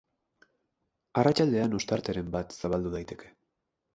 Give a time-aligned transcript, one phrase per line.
[1.23, 3.33] Arratsaldean ostarteren bat zabaldu daiteke.